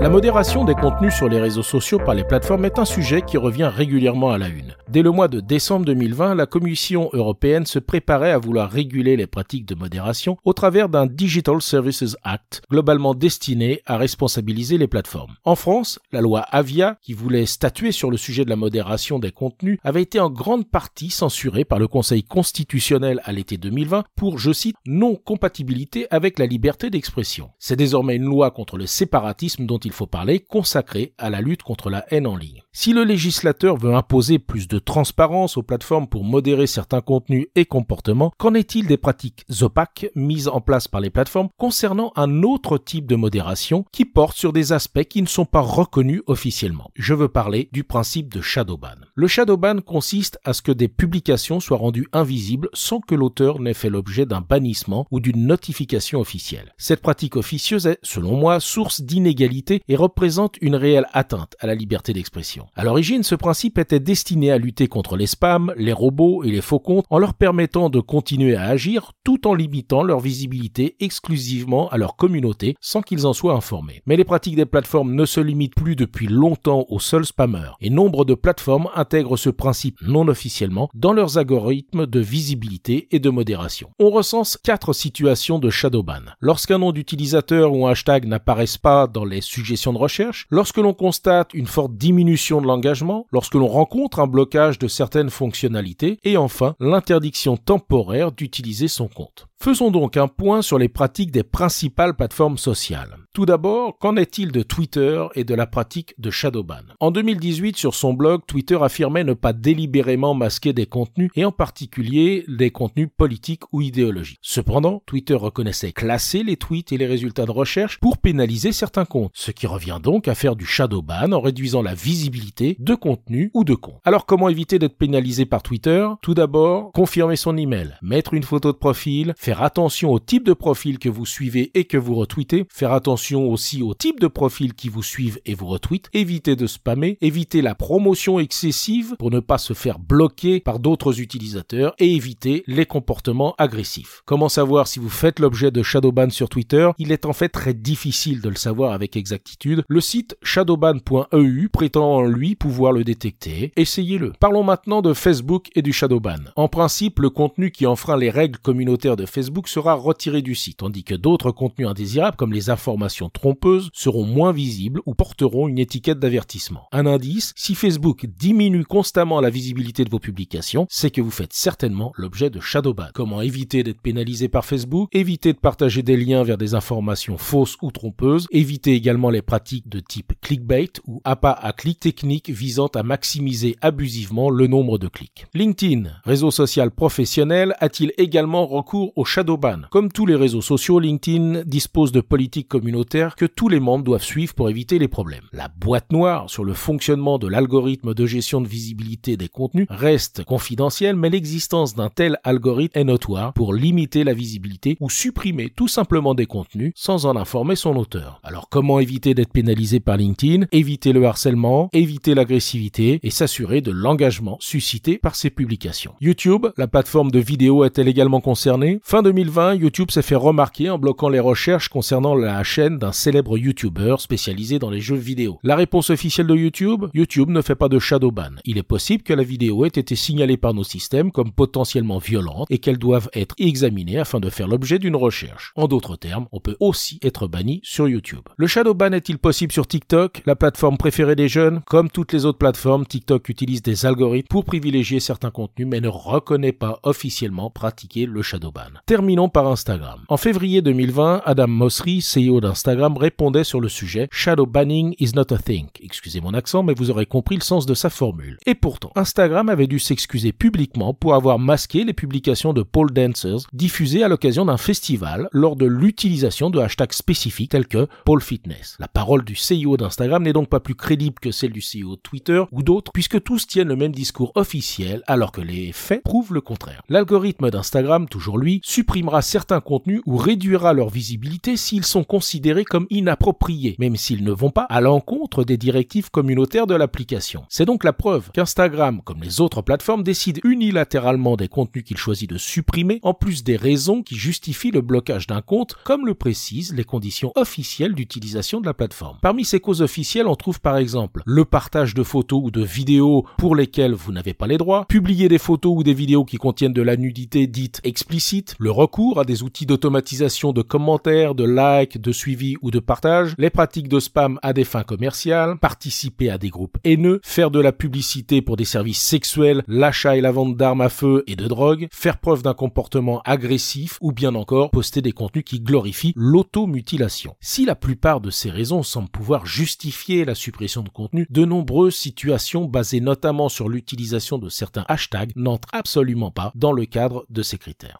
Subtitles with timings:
[0.00, 3.36] La modération des contenus sur les réseaux sociaux par les plateformes est un sujet qui
[3.36, 4.74] revient régulièrement à la une.
[4.88, 9.26] Dès le mois de décembre 2020, la Commission européenne se préparait à vouloir réguler les
[9.26, 15.34] pratiques de modération au travers d'un Digital Services Act globalement destiné à responsabiliser les plateformes.
[15.44, 19.32] En France, la loi Avia, qui voulait statuer sur le sujet de la modération des
[19.32, 24.38] contenus, avait été en grande partie censurée par le Conseil constitutionnel à l'été 2020 pour,
[24.38, 27.50] je cite, non-compatibilité avec la liberté d'expression.
[27.58, 31.40] C'est désormais une loi contre le séparatisme dont il il faut parler, consacré à la
[31.40, 32.62] lutte contre la haine en ligne.
[32.72, 37.66] Si le législateur veut imposer plus de transparence aux plateformes pour modérer certains contenus et
[37.66, 42.78] comportements, qu'en est-il des pratiques opaques mises en place par les plateformes concernant un autre
[42.78, 46.90] type de modération qui porte sur des aspects qui ne sont pas reconnus officiellement?
[46.94, 48.96] Je veux parler du principe de shadowban.
[49.14, 53.74] Le shadowban consiste à ce que des publications soient rendues invisibles sans que l'auteur n'ait
[53.74, 56.72] fait l'objet d'un bannissement ou d'une notification officielle.
[56.78, 61.74] Cette pratique officieuse est, selon moi, source d'inégalité et représente une réelle atteinte à la
[61.74, 62.59] liberté d'expression.
[62.74, 66.60] À l'origine, ce principe était destiné à lutter contre les spams, les robots et les
[66.60, 71.88] faux comptes en leur permettant de continuer à agir tout en limitant leur visibilité exclusivement
[71.90, 74.02] à leur communauté sans qu'ils en soient informés.
[74.06, 77.90] Mais les pratiques des plateformes ne se limitent plus depuis longtemps aux seuls spammers et
[77.90, 83.30] nombre de plateformes intègrent ce principe non officiellement dans leurs algorithmes de visibilité et de
[83.30, 83.90] modération.
[83.98, 86.22] On recense quatre situations de shadowban.
[86.40, 90.94] Lorsqu'un nom d'utilisateur ou un hashtag n'apparaissent pas dans les sujets de recherche, lorsque l'on
[90.94, 96.36] constate une forte diminution de l'engagement, lorsque l'on rencontre un blocage de certaines fonctionnalités, et
[96.38, 99.49] enfin l'interdiction temporaire d'utiliser son compte.
[99.62, 103.18] Faisons donc un point sur les pratiques des principales plateformes sociales.
[103.34, 106.80] Tout d'abord, qu'en est-il de Twitter et de la pratique de shadowban?
[106.98, 111.52] En 2018, sur son blog, Twitter affirmait ne pas délibérément masquer des contenus et en
[111.52, 114.38] particulier des contenus politiques ou idéologiques.
[114.40, 119.32] Cependant, Twitter reconnaissait classer les tweets et les résultats de recherche pour pénaliser certains comptes,
[119.34, 123.64] ce qui revient donc à faire du shadowban en réduisant la visibilité de contenus ou
[123.64, 124.00] de comptes.
[124.04, 126.08] Alors comment éviter d'être pénalisé par Twitter?
[126.22, 130.98] Tout d'abord, confirmer son email, mettre une photo de profil, attention au type de profil
[130.98, 134.88] que vous suivez et que vous retweetez, faire attention aussi au type de profil qui
[134.88, 139.58] vous suivent et vous retweetent, éviter de spammer, éviter la promotion excessive pour ne pas
[139.58, 144.22] se faire bloquer par d'autres utilisateurs et éviter les comportements agressifs.
[144.26, 146.90] Comment savoir si vous faites l'objet de shadowban sur Twitter?
[146.98, 149.82] Il est en fait très difficile de le savoir avec exactitude.
[149.88, 153.72] Le site shadowban.eu prétend lui pouvoir le détecter.
[153.76, 154.32] Essayez-le.
[154.38, 156.38] Parlons maintenant de Facebook et du shadowban.
[156.56, 160.54] En principe, le contenu qui enfreint les règles communautaires de Facebook Facebook sera retiré du
[160.54, 165.66] site, tandis que d'autres contenus indésirables comme les informations trompeuses seront moins visibles ou porteront
[165.66, 166.88] une étiquette d'avertissement.
[166.92, 171.54] Un indice, si Facebook diminue constamment la visibilité de vos publications, c'est que vous faites
[171.54, 173.06] certainement l'objet de shadowban.
[173.14, 175.08] Comment éviter d'être pénalisé par Facebook?
[175.12, 178.46] Éviter de partager des liens vers des informations fausses ou trompeuses.
[178.50, 183.76] Éviter également les pratiques de type clickbait ou appât à clic technique visant à maximiser
[183.80, 185.46] abusivement le nombre de clics.
[185.54, 189.82] LinkedIn, réseau social professionnel, a-t-il également recours au shadowban.
[189.90, 194.24] Comme tous les réseaux sociaux, LinkedIn dispose de politiques communautaires que tous les membres doivent
[194.24, 195.44] suivre pour éviter les problèmes.
[195.52, 200.44] La boîte noire sur le fonctionnement de l'algorithme de gestion de visibilité des contenus reste
[200.44, 205.88] confidentielle, mais l'existence d'un tel algorithme est notoire pour limiter la visibilité ou supprimer tout
[205.88, 208.40] simplement des contenus sans en informer son auteur.
[208.42, 210.66] Alors comment éviter d'être pénalisé par LinkedIn?
[210.72, 216.14] Éviter le harcèlement, éviter l'agressivité et s'assurer de l'engagement suscité par ces publications.
[216.20, 219.00] YouTube, la plateforme de vidéo est-elle également concernée?
[219.22, 224.16] 2020, YouTube s'est fait remarquer en bloquant les recherches concernant la chaîne d'un célèbre YouTuber
[224.18, 225.58] spécialisé dans les jeux vidéo.
[225.62, 227.06] La réponse officielle de YouTube?
[227.14, 228.56] YouTube ne fait pas de shadowban.
[228.64, 232.66] Il est possible que la vidéo ait été signalée par nos systèmes comme potentiellement violente
[232.70, 235.72] et qu'elle doive être examinée afin de faire l'objet d'une recherche.
[235.76, 238.48] En d'autres termes, on peut aussi être banni sur YouTube.
[238.56, 242.58] Le shadowban est-il possible sur TikTok, la plateforme préférée des jeunes Comme toutes les autres
[242.58, 248.26] plateformes, TikTok utilise des algorithmes pour privilégier certains contenus mais ne reconnaît pas officiellement pratiquer
[248.26, 249.00] le shadowban.
[249.10, 250.20] Terminons par Instagram.
[250.28, 255.52] En février 2020, Adam Mosseri, CEO d'Instagram, répondait sur le sujet Shadow banning is not
[255.52, 255.88] a thing.
[256.00, 258.56] Excusez mon accent, mais vous aurez compris le sens de sa formule.
[258.66, 263.66] Et pourtant, Instagram avait dû s'excuser publiquement pour avoir masqué les publications de pole dancers
[263.72, 268.96] diffusées à l'occasion d'un festival lors de l'utilisation de hashtags spécifiques tels que pole fitness.
[269.00, 272.20] La parole du CEO d'Instagram n'est donc pas plus crédible que celle du CEO de
[272.22, 276.54] Twitter ou d'autres, puisque tous tiennent le même discours officiel alors que les faits prouvent
[276.54, 277.02] le contraire.
[277.08, 283.06] L'algorithme d'Instagram, toujours lui, supprimera certains contenus ou réduira leur visibilité s'ils sont considérés comme
[283.08, 287.64] inappropriés, même s'ils ne vont pas à l'encontre des directives communautaires de l'application.
[287.70, 292.50] C'est donc la preuve qu'Instagram, comme les autres plateformes, décide unilatéralement des contenus qu'il choisit
[292.50, 296.92] de supprimer, en plus des raisons qui justifient le blocage d'un compte, comme le précisent
[296.92, 299.38] les conditions officielles d'utilisation de la plateforme.
[299.40, 303.46] Parmi ces causes officielles, on trouve par exemple le partage de photos ou de vidéos
[303.56, 306.92] pour lesquelles vous n'avez pas les droits, publier des photos ou des vidéos qui contiennent
[306.92, 312.18] de la nudité dite explicite, le recours à des outils d'automatisation de commentaires, de likes,
[312.18, 316.56] de suivi ou de partage, les pratiques de spam à des fins commerciales, participer à
[316.56, 320.78] des groupes haineux, faire de la publicité pour des services sexuels, l'achat et la vente
[320.78, 325.20] d'armes à feu et de drogue, faire preuve d'un comportement agressif ou bien encore poster
[325.20, 327.56] des contenus qui glorifient l'automutilation.
[327.60, 332.16] Si la plupart de ces raisons semblent pouvoir justifier la suppression de contenu, de nombreuses
[332.16, 337.62] situations basées notamment sur l'utilisation de certains hashtags n'entrent absolument pas dans le cadre de
[337.62, 338.16] ces critères.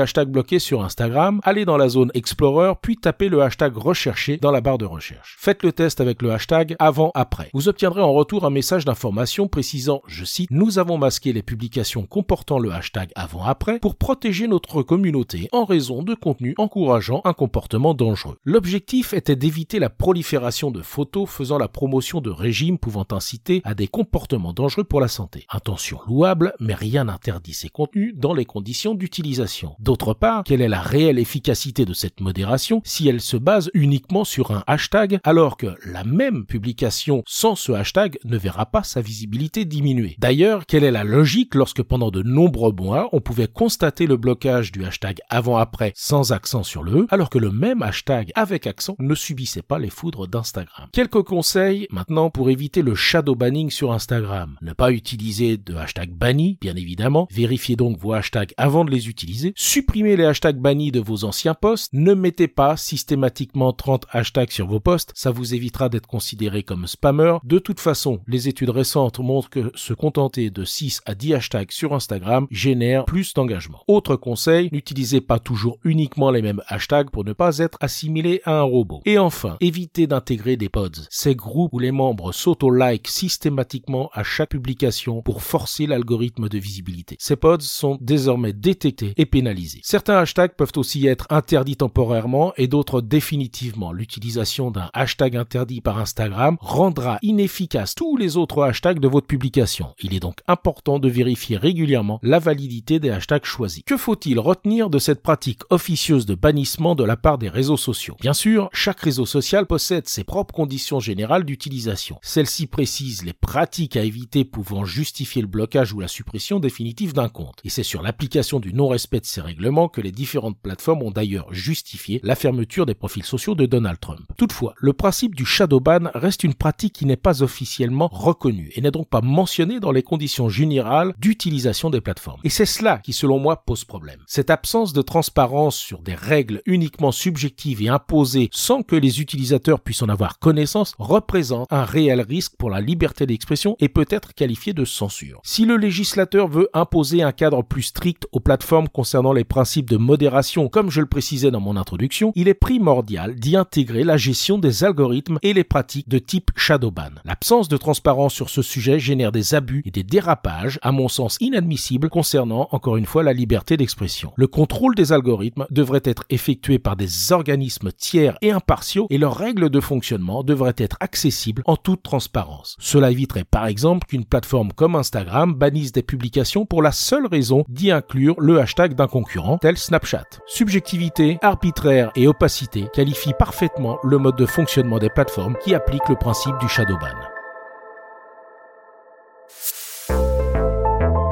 [0.00, 4.50] Hashtags bloqués sur Instagram, allez dans la zone Explorer puis tapez le hashtag recherché dans
[4.50, 5.36] la barre de recherche.
[5.38, 7.50] Faites le test avec le hashtag avant-après.
[7.54, 12.06] Vous obtiendrez en retour un message d'information précisant, je cite, nous avons masqué les publications
[12.06, 17.94] comportant le hashtag avant-après pour protéger notre communauté en raison de contenus encourageant un comportement
[17.94, 18.38] dangereux.
[18.44, 23.74] L'objectif était d'éviter la prolifération de photos faisant la promotion de régimes pouvant inciter à
[23.74, 25.46] des comportements dangereux pour la santé.
[25.50, 29.74] Intention louable, mais rien n'interdit ces contenus dans les conditions d'utilisation.
[29.90, 34.22] D'autre part, quelle est la réelle efficacité de cette modération si elle se base uniquement
[34.22, 39.00] sur un hashtag alors que la même publication sans ce hashtag ne verra pas sa
[39.00, 40.14] visibilité diminuer.
[40.20, 44.70] D'ailleurs, quelle est la logique lorsque pendant de nombreux mois on pouvait constater le blocage
[44.70, 48.94] du hashtag avant-après sans accent sur le E, alors que le même hashtag avec accent
[49.00, 50.86] ne subissait pas les foudres d'Instagram?
[50.92, 54.56] Quelques conseils maintenant pour éviter le shadow banning sur Instagram.
[54.62, 57.26] Ne pas utiliser de hashtag banni, bien évidemment.
[57.32, 59.52] Vérifiez donc vos hashtags avant de les utiliser.
[59.80, 61.90] Supprimez les hashtags bannis de vos anciens posts.
[61.94, 65.10] Ne mettez pas systématiquement 30 hashtags sur vos posts.
[65.14, 67.38] Ça vous évitera d'être considéré comme spammer.
[67.44, 71.72] De toute façon, les études récentes montrent que se contenter de 6 à 10 hashtags
[71.72, 73.82] sur Instagram génère plus d'engagement.
[73.88, 78.58] Autre conseil, n'utilisez pas toujours uniquement les mêmes hashtags pour ne pas être assimilé à
[78.58, 79.00] un robot.
[79.06, 81.06] Et enfin, évitez d'intégrer des pods.
[81.08, 87.16] Ces groupes où les membres s'auto-like systématiquement à chaque publication pour forcer l'algorithme de visibilité.
[87.18, 89.69] Ces pods sont désormais détectés et pénalisés.
[89.82, 93.92] Certains hashtags peuvent aussi être interdits temporairement et d'autres définitivement.
[93.92, 99.94] L'utilisation d'un hashtag interdit par Instagram rendra inefficace tous les autres hashtags de votre publication.
[100.00, 103.82] Il est donc important de vérifier régulièrement la validité des hashtags choisis.
[103.84, 108.16] Que faut-il retenir de cette pratique officieuse de bannissement de la part des réseaux sociaux?
[108.20, 112.18] Bien sûr, chaque réseau social possède ses propres conditions générales d'utilisation.
[112.22, 117.28] Celles-ci précisent les pratiques à éviter pouvant justifier le blocage ou la suppression définitive d'un
[117.28, 117.58] compte.
[117.64, 121.52] Et c'est sur l'application du non-respect de ces règlements que les différentes plateformes ont d'ailleurs
[121.52, 124.22] justifié la fermeture des profils sociaux de Donald Trump.
[124.38, 128.80] Toutefois, le principe du shadow ban reste une pratique qui n'est pas officiellement reconnue et
[128.80, 132.40] n'est donc pas mentionnée dans les conditions générales d'utilisation des plateformes.
[132.42, 134.20] Et c'est cela qui, selon moi, pose problème.
[134.26, 139.80] Cette absence de transparence sur des règles uniquement subjectives et imposées sans que les utilisateurs
[139.80, 144.32] puissent en avoir connaissance représente un réel risque pour la liberté d'expression et peut être
[144.32, 145.42] qualifié de censure.
[145.44, 149.98] Si le législateur veut imposer un cadre plus strict aux plateformes concernant les principes de
[149.98, 154.58] modération, comme je le précisais dans mon introduction, il est primordial d'y intégrer la gestion
[154.58, 157.10] des algorithmes et les pratiques de type shadowban.
[157.24, 161.36] L'absence de transparence sur ce sujet génère des abus et des dérapages, à mon sens
[161.40, 164.32] inadmissibles, concernant encore une fois la liberté d'expression.
[164.36, 169.36] Le contrôle des algorithmes devrait être effectué par des organismes tiers et impartiaux et leurs
[169.36, 172.76] règles de fonctionnement devraient être accessibles en toute transparence.
[172.78, 177.64] Cela éviterait par exemple qu'une plateforme comme Instagram bannisse des publications pour la seule raison
[177.68, 180.24] d'y inclure le hashtag d'un concurrent, tel Snapchat.
[180.46, 186.16] Subjectivité, arbitraire et opacité qualifient parfaitement le mode de fonctionnement des plateformes qui appliquent le
[186.16, 187.08] principe du shadow ban.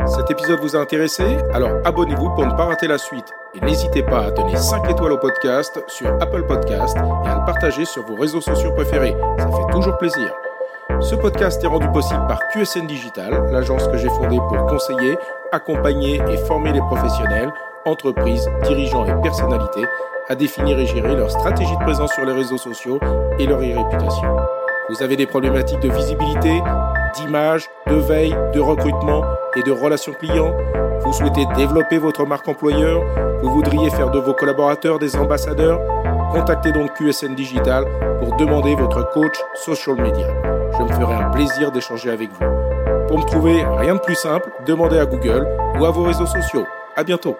[0.07, 1.37] Cet épisode vous a intéressé?
[1.53, 3.31] Alors abonnez-vous pour ne pas rater la suite.
[3.55, 7.45] Et n'hésitez pas à donner 5 étoiles au podcast sur Apple Podcast et à le
[7.45, 9.17] partager sur vos réseaux sociaux préférés.
[9.39, 10.33] Ça fait toujours plaisir.
[11.01, 15.17] Ce podcast est rendu possible par QSN Digital, l'agence que j'ai fondée pour conseiller,
[15.53, 17.53] accompagner et former les professionnels
[17.89, 19.85] entreprises, dirigeants et personnalités
[20.29, 23.01] à définir et gérer leur stratégie de présence sur les réseaux sociaux
[23.39, 24.37] et leur e-réputation.
[24.91, 26.63] Vous avez des problématiques de visibilité,
[27.15, 29.25] d'image, de veille, de recrutement
[29.57, 30.55] et de relations clients
[31.01, 33.03] Vous souhaitez développer votre marque employeur
[33.43, 35.81] Vous voudriez faire de vos collaborateurs des ambassadeurs
[36.33, 37.85] Contactez donc QSN Digital
[38.21, 40.27] pour demander votre coach social media.
[40.79, 42.45] Je me ferai un plaisir d'échanger avec vous.
[43.09, 46.67] Pour me trouver, rien de plus simple, demandez à Google ou à vos réseaux sociaux.
[46.97, 47.37] À bientôt.